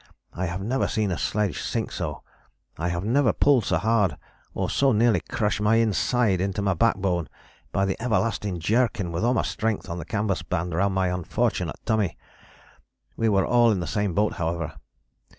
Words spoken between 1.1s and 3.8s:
a sledge sink so. I have never pulled so